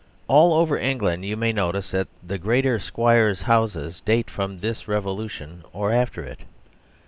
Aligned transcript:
All 0.27 0.55
over 0.55 0.79
England 0.79 1.25
you 1.25 1.37
may 1.37 1.51
notice 1.51 1.91
that 1.91 2.07
the 2.25 2.39
great 2.39 2.65
squires' 2.81 3.43
houses 3.43 4.01
date 4.01 4.31
from 4.31 4.57
this 4.57 4.85
revolu 4.85 5.29
tion 5.29 5.63
or 5.73 5.91
after 5.91 6.23
it. 6.23 6.39